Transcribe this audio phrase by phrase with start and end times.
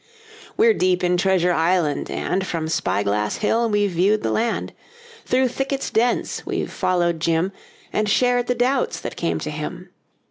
[0.57, 4.73] We're deep in Treasure Island, and From Spy Glass Hill we've viewed the land;
[5.25, 7.51] Through thickets dense we've followed Jim
[7.93, 9.91] And shared the doubts that came to him.